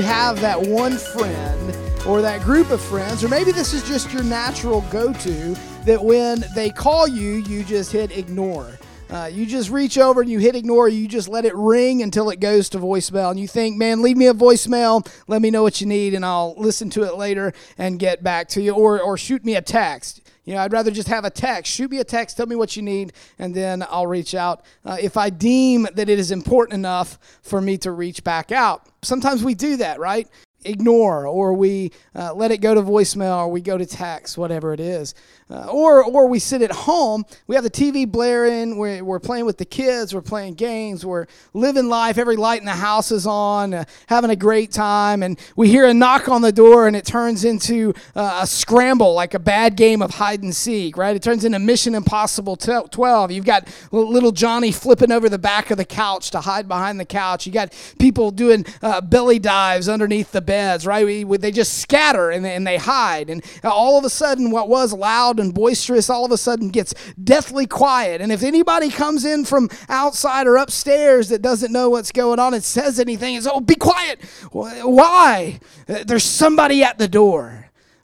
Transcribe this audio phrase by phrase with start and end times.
[0.00, 1.76] you have that one friend
[2.06, 5.54] or that group of friends, or maybe this is just your natural go to
[5.84, 8.78] that when they call you, you just hit ignore.
[9.10, 10.88] Uh, you just reach over and you hit ignore.
[10.88, 13.30] You just let it ring until it goes to voicemail.
[13.30, 15.06] And you think, man, leave me a voicemail.
[15.28, 18.48] Let me know what you need, and I'll listen to it later and get back
[18.50, 18.72] to you.
[18.72, 20.22] Or, or shoot me a text.
[20.44, 21.72] You know, I'd rather just have a text.
[21.72, 24.96] Shoot me a text, tell me what you need, and then I'll reach out uh,
[25.00, 28.86] if I deem that it is important enough for me to reach back out.
[29.02, 30.28] Sometimes we do that, right?
[30.64, 34.72] Ignore or we uh, let it go to voicemail or we go to text whatever
[34.72, 35.14] it is.
[35.50, 39.44] Uh, or or we sit at home we have the tv blaring we're, we're playing
[39.44, 43.26] with the kids we're playing games we're living life every light in the house is
[43.26, 46.94] on uh, having a great time and we hear a knock on the door and
[46.94, 51.16] it turns into uh, a scramble like a bad game of hide and seek right?
[51.16, 55.78] It turns into mission impossible 12 you've got little johnny flipping over the back of
[55.78, 57.46] the couch to hide behind the couch.
[57.46, 61.06] You got people doing uh, belly dives underneath the beds, right?
[61.06, 63.30] We, we, they just scatter and they, and they hide.
[63.30, 66.92] And all of a sudden, what was loud and boisterous all of a sudden gets
[67.22, 68.20] deathly quiet.
[68.20, 72.52] And if anybody comes in from outside or upstairs that doesn't know what's going on
[72.52, 74.20] and says anything, it's, oh, be quiet.
[74.50, 75.60] Why?
[75.86, 77.59] There's somebody at the door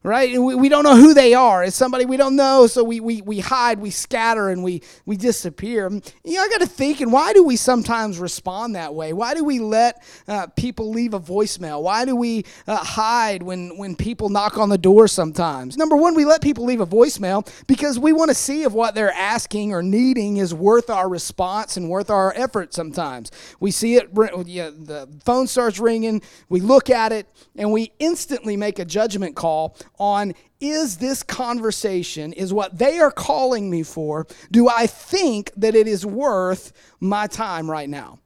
[0.06, 0.40] right?
[0.40, 1.64] We, we don't know who they are.
[1.64, 5.16] It's somebody we don't know, so we, we, we hide, we scatter, and we, we
[5.16, 5.90] disappear.
[6.24, 9.12] You know, I got to think, and why do we sometimes respond that way?
[9.12, 11.82] Why do we let uh, people leave a voicemail?
[11.82, 15.76] Why do we uh, hide when, when people knock on the door sometimes?
[15.76, 18.94] Number one, we let people leave a voicemail because we want to see if what
[18.94, 23.32] they're asking or needing is worth our response and worth our effort sometimes.
[23.58, 28.78] We see it, the phone starts ringing, we look at it, and we instantly make
[28.78, 34.68] a judgment call on is this conversation, is what they are calling me for, do
[34.68, 38.18] I think that it is worth my time right now?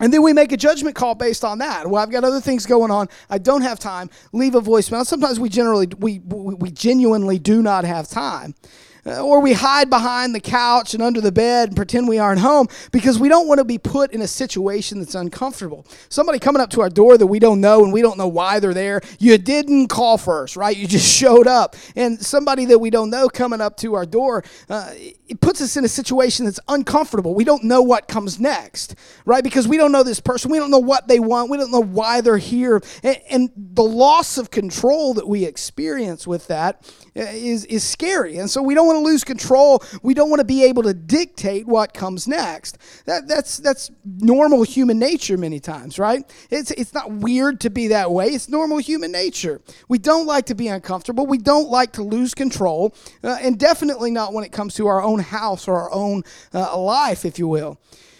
[0.00, 1.86] And then we make a judgment call based on that.
[1.86, 3.08] Well, I've got other things going on.
[3.30, 4.10] I don't have time.
[4.32, 5.06] Leave a voicemail.
[5.06, 8.54] Sometimes we generally we we genuinely do not have time.
[9.04, 12.40] Uh, or we hide behind the couch and under the bed and pretend we aren't
[12.40, 15.84] home because we don't want to be put in a situation that's uncomfortable.
[16.08, 18.60] Somebody coming up to our door that we don't know and we don't know why
[18.60, 19.00] they're there.
[19.18, 20.76] You didn't call first, right?
[20.76, 21.74] You just showed up.
[21.96, 24.92] And somebody that we don't know coming up to our door, uh,
[25.32, 27.34] it puts us in a situation that's uncomfortable.
[27.34, 29.42] We don't know what comes next, right?
[29.42, 30.50] Because we don't know this person.
[30.50, 31.50] We don't know what they want.
[31.50, 32.80] We don't know why they're here.
[33.02, 38.36] And, and the loss of control that we experience with that uh, is, is scary.
[38.36, 39.82] And so we don't want to lose control.
[40.02, 42.78] We don't want to be able to dictate what comes next.
[43.06, 46.24] That, that's, that's normal human nature many times, right?
[46.50, 48.28] It's, it's not weird to be that way.
[48.28, 49.60] It's normal human nature.
[49.88, 51.26] We don't like to be uncomfortable.
[51.26, 55.02] We don't like to lose control, uh, and definitely not when it comes to our
[55.02, 56.22] own house or our own
[56.54, 57.78] uh, life, if you will.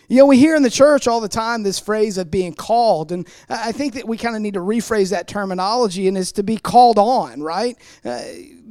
[0.08, 3.12] You know, we hear in the church all the time this phrase of being called,
[3.12, 6.42] and I think that we kind of need to rephrase that terminology and is to
[6.42, 7.78] be called on, right?
[8.04, 8.20] Uh,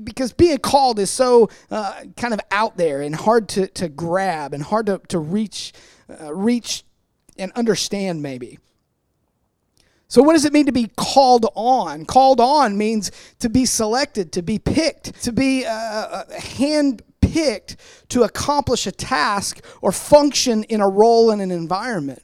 [0.04, 4.54] because being called is so uh, kind of out there and hard to, to grab
[4.54, 5.74] and hard to, to reach,
[6.22, 6.84] uh, reach
[7.38, 8.60] and understand, maybe.
[10.08, 12.06] So, what does it mean to be called on?
[12.06, 17.78] Called on means to be selected, to be picked, to be uh, uh hand picked
[18.10, 22.22] to accomplish a task or function in a role in an environment.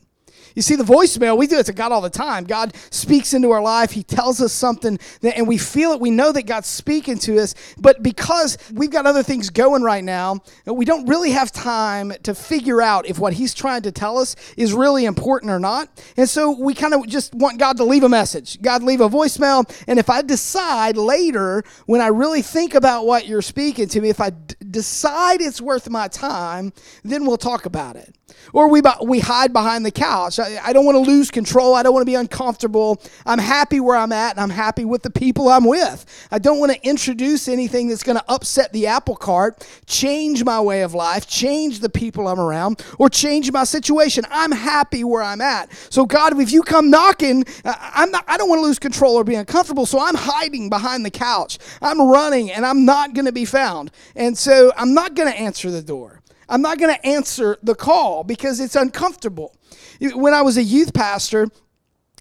[0.57, 2.43] You see, the voicemail, we do it to God all the time.
[2.43, 3.91] God speaks into our life.
[3.91, 6.01] He tells us something, that, and we feel it.
[6.01, 7.53] We know that God's speaking to us.
[7.77, 12.33] But because we've got other things going right now, we don't really have time to
[12.33, 15.89] figure out if what He's trying to tell us is really important or not.
[16.17, 18.59] And so we kind of just want God to leave a message.
[18.59, 19.69] God, leave a voicemail.
[19.87, 24.09] And if I decide later, when I really think about what you're speaking to me,
[24.09, 26.73] if I d- decide it's worth my time,
[27.03, 28.15] then we'll talk about it.
[28.53, 30.39] Or we, we hide behind the couch.
[30.39, 31.75] I, I don't want to lose control.
[31.75, 33.01] I don't want to be uncomfortable.
[33.25, 36.05] I'm happy where I'm at and I'm happy with the people I'm with.
[36.31, 40.59] I don't want to introduce anything that's going to upset the apple cart, change my
[40.59, 44.23] way of life, change the people I'm around, or change my situation.
[44.29, 45.71] I'm happy where I'm at.
[45.89, 49.15] So, God, if you come knocking, uh, I'm not, I don't want to lose control
[49.15, 49.85] or be uncomfortable.
[49.85, 51.57] So, I'm hiding behind the couch.
[51.81, 53.91] I'm running and I'm not going to be found.
[54.15, 56.16] And so, I'm not going to answer the door.
[56.49, 59.55] I'm not going to answer the call because it's uncomfortable.
[59.99, 61.47] When I was a youth pastor,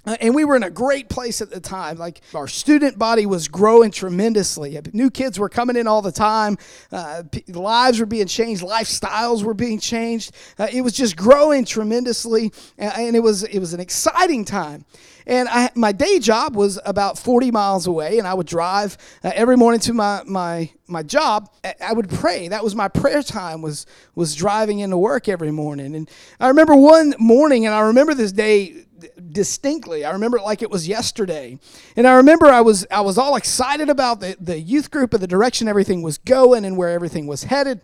[0.06, 1.98] and we were in a great place at the time.
[1.98, 4.78] Like our student body was growing tremendously.
[4.92, 6.56] New kids were coming in all the time.
[6.92, 8.62] Uh, lives were being changed.
[8.62, 10.32] Lifestyles were being changed.
[10.58, 14.84] Uh, it was just growing tremendously, and it was it was an exciting time.
[15.26, 19.32] And I, my day job was about 40 miles away, and I would drive uh,
[19.34, 21.52] every morning to my, my, my job.
[21.80, 22.46] I would pray.
[22.48, 25.96] That was my prayer time, was, was driving into work every morning.
[25.96, 26.08] And
[26.38, 28.84] I remember one morning, and I remember this day
[29.32, 30.04] distinctly.
[30.04, 31.58] I remember it like it was yesterday.
[31.96, 35.22] And I remember I was I was all excited about the, the youth group and
[35.22, 37.80] the direction everything was going and where everything was headed.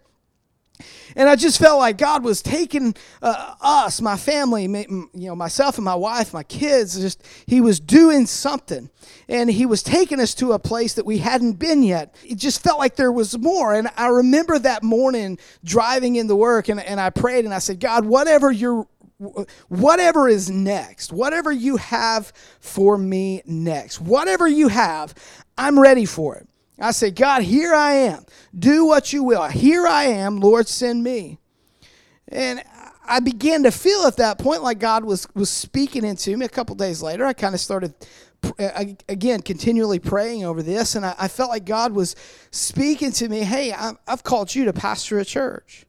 [1.14, 5.76] And I just felt like God was taking uh, us, my family, you know, myself
[5.76, 8.90] and my wife, my kids, just He was doing something.
[9.28, 12.14] And He was taking us to a place that we hadn't been yet.
[12.24, 13.74] It just felt like there was more.
[13.74, 17.80] And I remember that morning driving into work, and, and I prayed and I said,
[17.80, 18.86] God, whatever you're
[19.68, 25.14] whatever is next, whatever you have for me next, whatever you have,
[25.56, 26.48] I'm ready for it.
[26.78, 28.24] I say, God, here I am.
[28.58, 29.44] Do what you will.
[29.48, 30.40] Here I am.
[30.40, 31.38] Lord, send me.
[32.28, 32.62] And
[33.04, 36.46] I began to feel at that point like God was was speaking into me.
[36.46, 37.94] A couple days later, I kind of started
[38.58, 42.16] uh, again continually praying over this, and I, I, felt like God was
[42.50, 43.40] speaking to me.
[43.40, 45.84] Hey, i I've called you to pastor a church.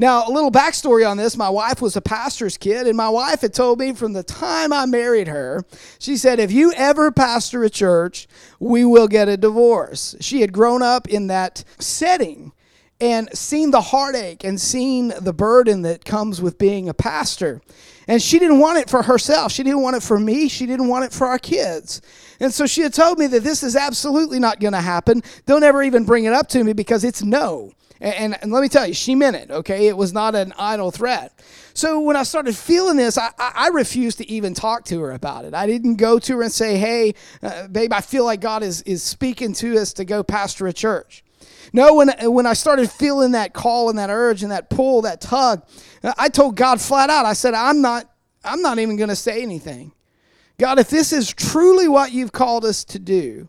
[0.00, 3.40] Now, a little backstory on this my wife was a pastor's kid, and my wife
[3.40, 5.64] had told me from the time I married her,
[5.98, 8.28] she said, If you ever pastor a church,
[8.60, 10.14] we will get a divorce.
[10.20, 12.52] She had grown up in that setting
[13.00, 17.62] and seen the heartache and seen the burden that comes with being a pastor.
[18.08, 19.52] And she didn't want it for herself.
[19.52, 20.48] She didn't want it for me.
[20.48, 22.00] She didn't want it for our kids.
[22.40, 25.22] And so she had told me that this is absolutely not going to happen.
[25.46, 27.72] Don't ever even bring it up to me because it's no.
[28.00, 29.88] And, and, let me tell you, she meant it, okay?
[29.88, 31.32] It was not an idle threat.
[31.74, 35.10] So when I started feeling this, I, I, I refused to even talk to her
[35.10, 35.52] about it.
[35.52, 38.82] I didn't go to her and say, hey, uh, babe, I feel like God is,
[38.82, 41.24] is speaking to us to go pastor a church.
[41.72, 45.20] No, when, when I started feeling that call and that urge and that pull, that
[45.20, 45.62] tug,
[46.16, 48.10] I told God flat out, I said, I'm not,
[48.44, 49.92] I'm not even going to say anything.
[50.58, 53.48] God, if this is truly what you've called us to do,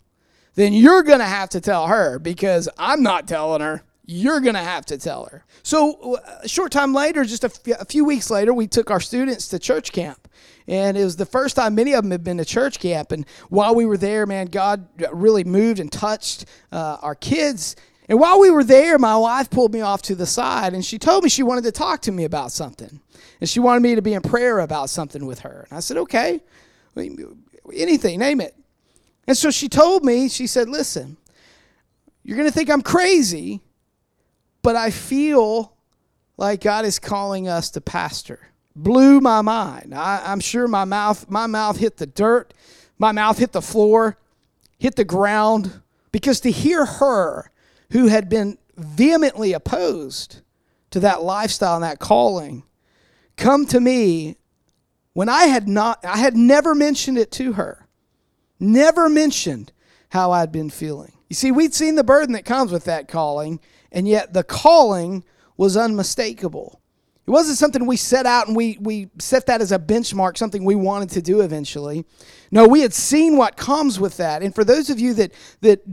[0.56, 4.56] then you're going to have to tell her because I'm not telling her you're going
[4.56, 5.46] to have to tell her.
[5.62, 9.00] So, a short time later, just a, f- a few weeks later, we took our
[9.00, 10.28] students to church camp.
[10.68, 13.12] And it was the first time many of them had been to church camp.
[13.12, 17.76] And while we were there, man, God really moved and touched uh, our kids.
[18.10, 20.98] And while we were there, my wife pulled me off to the side and she
[20.98, 23.00] told me she wanted to talk to me about something.
[23.40, 25.68] And she wanted me to be in prayer about something with her.
[25.70, 26.42] And I said, okay,
[27.72, 28.56] anything, name it.
[29.28, 31.18] And so she told me, she said, listen,
[32.24, 33.62] you're going to think I'm crazy,
[34.64, 35.74] but I feel
[36.36, 38.50] like God is calling us to pastor.
[38.76, 39.94] Blew my mind.
[39.94, 42.56] I, am sure my mouth, my mouth hit the dirt,
[42.98, 44.18] my mouth hit the floor,
[44.80, 47.52] hit the ground, because to hear her,
[47.92, 50.42] who had been vehemently opposed
[50.92, 52.64] to that lifestyle and that calling,
[53.36, 54.38] come to me
[55.14, 57.88] when I had not, I had never mentioned it to her,
[58.60, 59.72] never mentioned
[60.10, 61.14] how I'd been feeling.
[61.30, 63.60] You see, we'd seen the burden that comes with that calling,
[63.92, 65.24] and yet the calling
[65.58, 66.82] was unmistakable.
[67.28, 70.66] It wasn't something we set out and we, we set that as a benchmark, something
[70.66, 72.06] we wanted to do eventually.
[72.50, 74.42] No, we had seen what comes with that.
[74.42, 75.32] And for those of you that,
[75.62, 75.84] that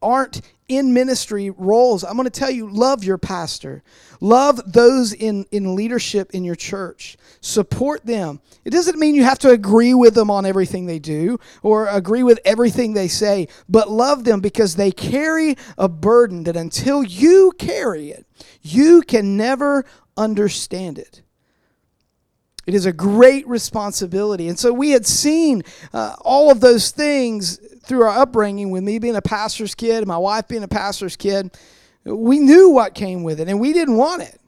[0.00, 3.82] aren't in ministry roles, I'm going to tell you love your pastor.
[4.20, 7.18] Love those in, in leadership in your church.
[7.40, 8.40] Support them.
[8.64, 12.22] It doesn't mean you have to agree with them on everything they do or agree
[12.22, 17.52] with everything they say, but love them because they carry a burden that until you
[17.58, 18.26] carry it,
[18.62, 19.84] you can never
[20.16, 21.22] understand it.
[22.66, 24.48] It is a great responsibility.
[24.48, 28.98] And so we had seen uh, all of those things through our upbringing, with me
[28.98, 31.56] being a pastor's kid, my wife being a pastor's kid.
[32.04, 34.40] We knew what came with it, and we didn't want it.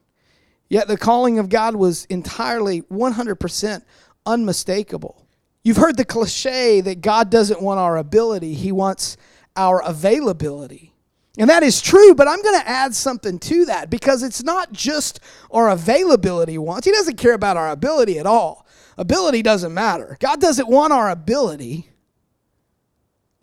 [0.68, 3.82] Yet the calling of God was entirely 100%
[4.26, 5.26] unmistakable.
[5.62, 9.16] You've heard the cliche that God doesn't want our ability, He wants
[9.56, 10.92] our availability.
[11.38, 14.72] And that is true, but I'm going to add something to that because it's not
[14.72, 16.86] just our availability wants.
[16.86, 18.66] He doesn't care about our ability at all.
[18.96, 20.16] Ability doesn't matter.
[20.18, 21.90] God doesn't want our ability.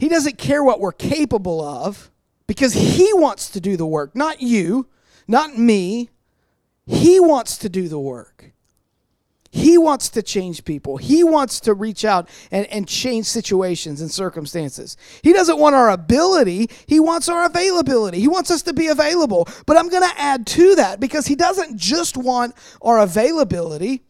[0.03, 2.11] He doesn't care what we're capable of
[2.45, 4.89] because He wants to do the work, not you,
[5.29, 6.09] not me.
[6.85, 8.51] He wants to do the work.
[9.49, 10.97] He wants to change people.
[10.97, 14.97] He wants to reach out and, and change situations and circumstances.
[15.21, 18.19] He doesn't want our ability, He wants our availability.
[18.19, 19.47] He wants us to be available.
[19.65, 24.03] But I'm going to add to that because He doesn't just want our availability,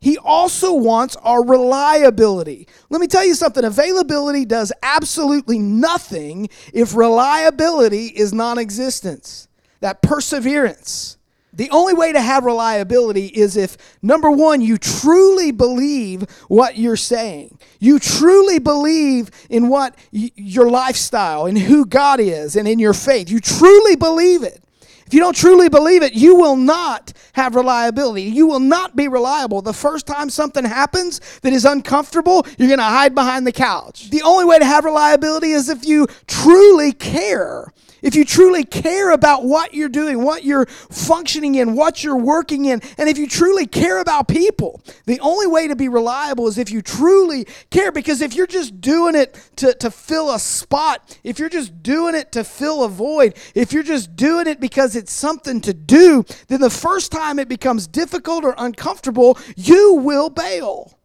[0.00, 2.68] He also wants our reliability.
[2.90, 9.48] Let me tell you something availability does absolutely nothing if reliability is non existence,
[9.80, 11.16] that perseverance.
[11.56, 16.96] The only way to have reliability is if, number one, you truly believe what you're
[16.96, 17.58] saying.
[17.80, 22.92] You truly believe in what y- your lifestyle and who God is and in your
[22.92, 23.30] faith.
[23.30, 24.62] You truly believe it.
[25.06, 28.22] If you don't truly believe it, you will not have reliability.
[28.22, 29.62] You will not be reliable.
[29.62, 34.10] The first time something happens that is uncomfortable, you're going to hide behind the couch.
[34.10, 37.72] The only way to have reliability is if you truly care
[38.02, 42.66] if you truly care about what you're doing, what you're functioning in, what you're working
[42.66, 46.58] in, and if you truly care about people, the only way to be reliable is
[46.58, 47.92] if you truly care.
[47.92, 52.14] Because if you're just doing it to, to fill a spot, if you're just doing
[52.14, 56.24] it to fill a void, if you're just doing it because it's something to do,
[56.48, 60.98] then the first time it becomes difficult or uncomfortable, you will bail.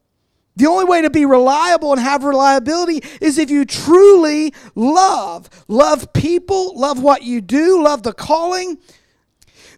[0.55, 5.49] The only way to be reliable and have reliability is if you truly love.
[5.67, 8.77] Love people, love what you do, love the calling.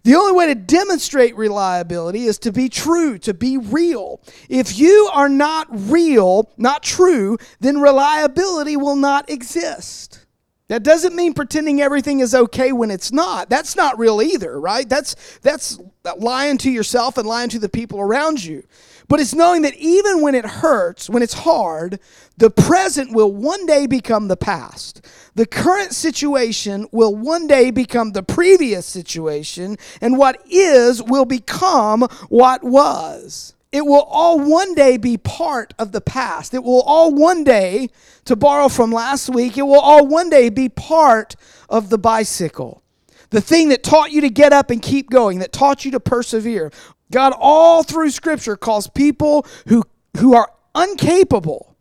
[0.04, 4.20] The only way to demonstrate reliability is to be true, to be real.
[4.50, 10.26] If you are not real, not true, then reliability will not exist.
[10.68, 13.48] That doesn't mean pretending everything is okay when it's not.
[13.48, 14.88] That's not real either, right?
[14.88, 15.78] That's that's
[16.18, 18.62] lying to yourself and lying to the people around you.
[19.08, 22.00] But it's knowing that even when it hurts, when it's hard,
[22.38, 25.06] the present will one day become the past.
[25.34, 32.02] The current situation will one day become the previous situation, and what is will become
[32.28, 33.54] what was.
[33.72, 36.54] It will all one day be part of the past.
[36.54, 37.88] It will all one day,
[38.24, 41.34] to borrow from last week, it will all one day be part
[41.68, 42.82] of the bicycle.
[43.30, 45.98] The thing that taught you to get up and keep going, that taught you to
[45.98, 46.70] persevere.
[47.10, 49.84] God, all through Scripture, calls people who,
[50.16, 51.74] who are incapable.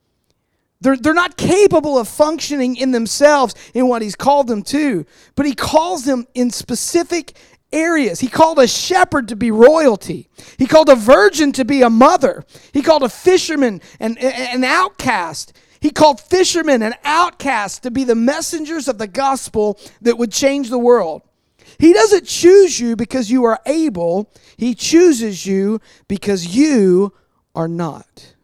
[0.82, 5.46] They're, they're not capable of functioning in themselves in what He's called them to, but
[5.46, 7.34] He calls them in specific
[7.72, 8.20] areas.
[8.20, 10.30] He called a shepherd to be royalty.
[10.58, 12.46] He called a virgin to be a mother.
[12.72, 15.54] He called a fisherman an, an outcast.
[15.80, 20.70] He called fishermen and outcasts to be the messengers of the gospel that would change
[20.70, 21.24] the world.
[21.80, 27.14] He doesn't choose you because you are able, He chooses you because you
[27.56, 28.36] are not.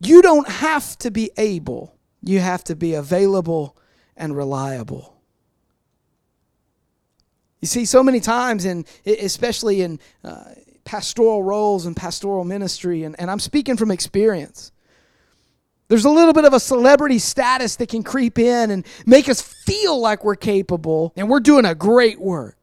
[0.00, 3.76] You don't have to be able, you have to be available
[4.16, 5.20] and reliable.
[7.60, 10.44] You see, so many times, and especially in uh,
[10.84, 14.72] pastoral roles and pastoral ministry, and, and I'm speaking from experience.
[15.86, 19.42] There's a little bit of a celebrity status that can creep in and make us
[19.42, 22.61] feel like we're capable and we're doing a great work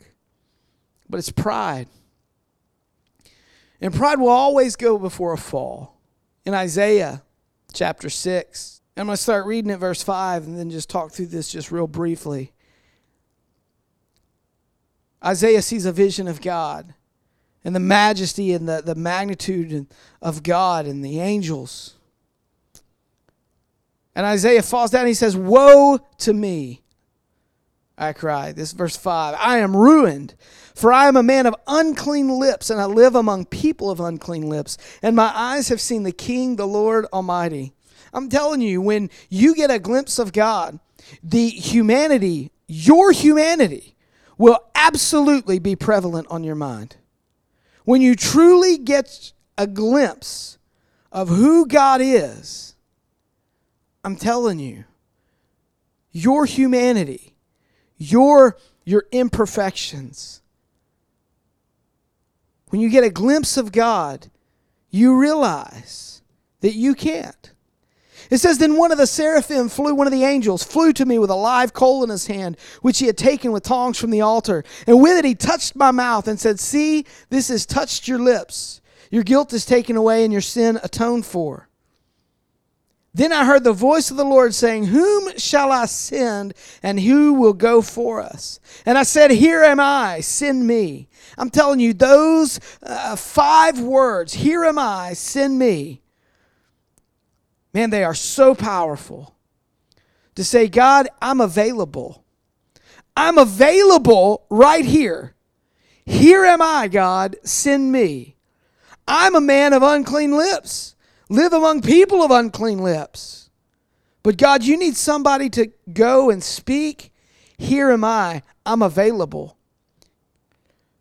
[1.10, 1.88] but it's pride.
[3.82, 5.98] And pride will always go before a fall.
[6.46, 7.24] In Isaiah
[7.74, 11.28] chapter 6, I'm going to start reading at verse 5 and then just talk through
[11.28, 12.52] this just real briefly.
[15.24, 16.94] Isaiah sees a vision of God
[17.64, 19.88] and the majesty and the, the magnitude
[20.22, 21.96] of God and the angels.
[24.16, 26.82] And Isaiah falls down and he says, Woe to me!
[28.00, 28.56] I cried.
[28.56, 29.36] This verse 5.
[29.38, 30.34] I am ruined,
[30.74, 34.48] for I am a man of unclean lips, and I live among people of unclean
[34.48, 37.74] lips, and my eyes have seen the King, the Lord Almighty.
[38.14, 40.80] I'm telling you, when you get a glimpse of God,
[41.22, 43.96] the humanity, your humanity,
[44.38, 46.96] will absolutely be prevalent on your mind.
[47.84, 50.58] When you truly get a glimpse
[51.12, 52.76] of who God is,
[54.06, 54.86] I'm telling you,
[56.12, 57.29] your humanity
[58.00, 60.42] your your imperfections.
[62.70, 64.32] When you get a glimpse of God,
[64.90, 66.24] you realize
[66.62, 67.54] that you can't.
[68.30, 71.20] It says, Then one of the seraphim flew, one of the angels flew to me
[71.20, 74.22] with a live coal in his hand, which he had taken with tongs from the
[74.22, 74.64] altar.
[74.88, 78.82] And with it he touched my mouth and said, See, this has touched your lips.
[79.12, 81.69] Your guilt is taken away and your sin atoned for.
[83.14, 87.34] Then I heard the voice of the Lord saying, Whom shall I send, and who
[87.34, 88.60] will go for us?
[88.86, 91.08] And I said, Here am I, send me.
[91.38, 96.02] I'm telling you, those uh, five words, Here am I, send me,
[97.74, 99.36] man, they are so powerful.
[100.36, 102.24] To say, God, I'm available.
[103.18, 105.36] I'm available right here.
[106.06, 108.38] Here am I, God, send me.
[109.06, 110.96] I'm a man of unclean lips
[111.30, 113.50] live among people of unclean lips.
[114.24, 117.14] But God, you need somebody to go and speak.
[117.58, 118.42] Here am I.
[118.66, 119.58] I'm available.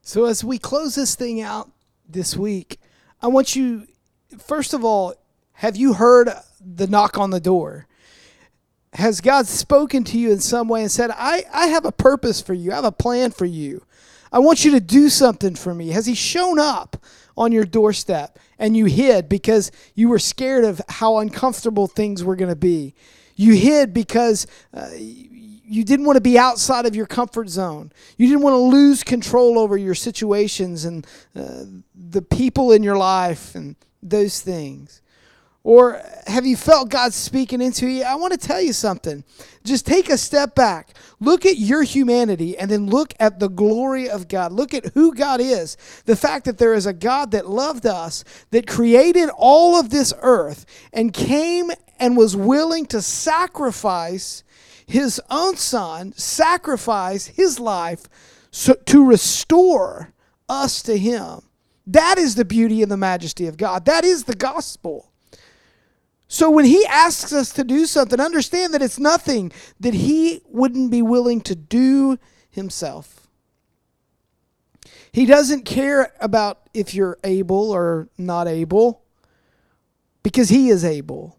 [0.02, 1.70] So, as we close this thing out
[2.08, 2.78] this week,
[3.20, 3.86] I want you,
[4.38, 5.14] first of all,
[5.52, 6.30] have you heard
[6.60, 7.86] the knock on the door?
[8.94, 12.40] Has God spoken to you in some way and said, I, I have a purpose
[12.40, 13.84] for you, I have a plan for you?
[14.32, 15.88] I want you to do something for me.
[15.88, 16.96] Has He shown up
[17.36, 22.36] on your doorstep and you hid because you were scared of how uncomfortable things were
[22.36, 22.94] going to be?
[23.36, 24.88] You hid because uh,
[25.68, 27.92] you didn't want to be outside of your comfort zone.
[28.16, 32.96] You didn't want to lose control over your situations and uh, the people in your
[32.96, 35.02] life and those things.
[35.64, 38.04] Or have you felt God speaking into you?
[38.04, 39.24] I want to tell you something.
[39.64, 40.96] Just take a step back.
[41.20, 44.52] Look at your humanity and then look at the glory of God.
[44.52, 45.76] Look at who God is.
[46.06, 50.14] The fact that there is a God that loved us, that created all of this
[50.22, 54.44] earth, and came and was willing to sacrifice
[54.86, 58.08] his own son, sacrifice his life
[58.50, 60.14] so, to restore
[60.48, 61.42] us to him.
[61.86, 63.84] That is the beauty and the majesty of God.
[63.84, 65.07] That is the gospel.
[66.28, 70.90] So when he asks us to do something, understand that it's nothing that he wouldn't
[70.90, 72.18] be willing to do
[72.50, 73.26] himself.
[75.10, 79.02] He doesn't care about if you're able or not able
[80.22, 81.38] because he is able.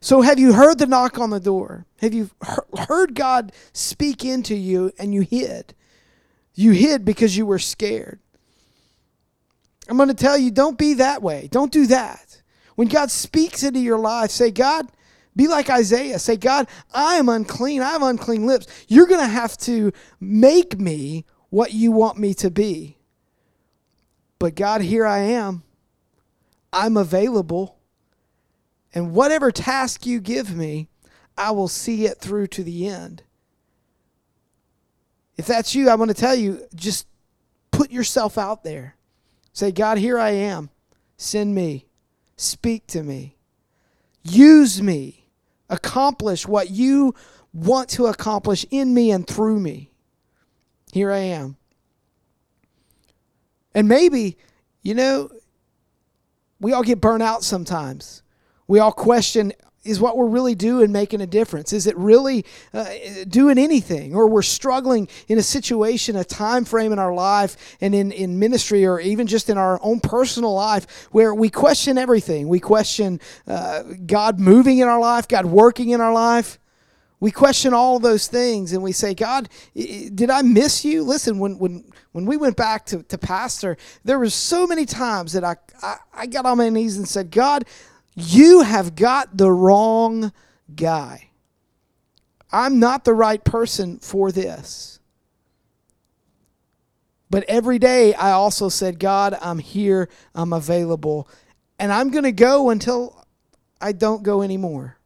[0.00, 1.86] So have you heard the knock on the door?
[2.02, 2.30] Have you
[2.88, 5.74] heard God speak into you and you hid?
[6.54, 8.18] You hid because you were scared.
[9.88, 11.48] I'm going to tell you don't be that way.
[11.50, 12.41] Don't do that.
[12.74, 14.88] When God speaks into your life, say, God,
[15.34, 16.18] be like Isaiah.
[16.18, 17.82] Say, God, I am unclean.
[17.82, 18.66] I have unclean lips.
[18.88, 22.98] You're going to have to make me what you want me to be.
[24.38, 25.62] But God, here I am.
[26.72, 27.78] I'm available.
[28.94, 30.88] And whatever task you give me,
[31.36, 33.22] I will see it through to the end.
[35.36, 37.06] If that's you, I want to tell you just
[37.70, 38.96] put yourself out there.
[39.52, 40.70] Say, God, here I am.
[41.16, 41.86] Send me.
[42.36, 43.36] Speak to me.
[44.22, 45.28] Use me.
[45.68, 47.14] Accomplish what you
[47.52, 49.90] want to accomplish in me and through me.
[50.92, 51.56] Here I am.
[53.74, 54.36] And maybe,
[54.82, 55.30] you know,
[56.60, 58.22] we all get burnt out sometimes.
[58.68, 59.52] We all question
[59.84, 61.72] is what we're really doing making a difference?
[61.72, 62.86] Is it really uh,
[63.26, 64.14] doing anything?
[64.14, 68.38] Or we're struggling in a situation, a time frame in our life and in, in
[68.38, 72.48] ministry or even just in our own personal life where we question everything.
[72.48, 76.58] We question uh, God moving in our life, God working in our life.
[77.18, 81.04] We question all those things and we say, God, did I miss you?
[81.04, 85.32] Listen, when, when, when we went back to, to pastor, there were so many times
[85.34, 87.64] that I, I, I got on my knees and said, God,
[88.14, 90.32] you have got the wrong
[90.74, 91.30] guy.
[92.50, 95.00] I'm not the right person for this.
[97.30, 101.28] But every day I also said, God, I'm here, I'm available,
[101.78, 103.24] and I'm going to go until
[103.80, 104.98] I don't go anymore.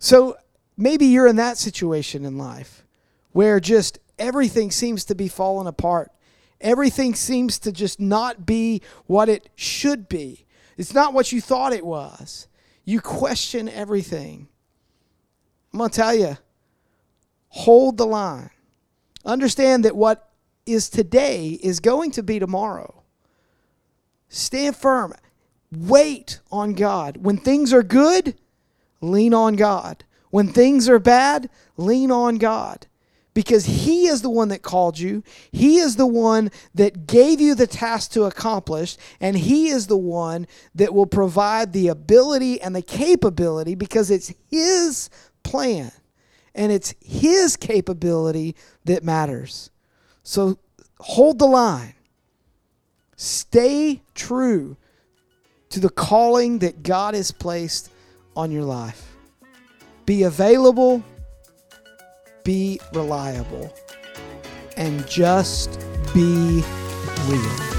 [0.00, 0.36] So
[0.76, 2.84] maybe you're in that situation in life
[3.30, 6.10] where just everything seems to be falling apart.
[6.64, 10.46] Everything seems to just not be what it should be.
[10.78, 12.48] It's not what you thought it was.
[12.86, 14.48] You question everything.
[15.72, 16.38] I'm going to tell you
[17.48, 18.48] hold the line.
[19.26, 20.30] Understand that what
[20.64, 23.02] is today is going to be tomorrow.
[24.30, 25.12] Stand firm.
[25.70, 27.18] Wait on God.
[27.18, 28.36] When things are good,
[29.02, 30.04] lean on God.
[30.30, 32.86] When things are bad, lean on God
[33.34, 35.22] because He is the one that called you.
[35.52, 39.96] He is the one that gave you the task to accomplish, and He is the
[39.96, 45.10] one that will provide the ability and the capability because it's His
[45.42, 45.90] plan
[46.54, 49.70] and it's His capability that matters.
[50.22, 50.58] So
[51.00, 51.94] hold the line,
[53.16, 54.76] stay true
[55.70, 57.90] to the calling that God has placed
[58.36, 59.10] on your life.
[60.06, 61.02] Be available
[62.44, 63.72] be reliable,
[64.76, 65.80] and just
[66.12, 66.62] be
[67.26, 67.73] real.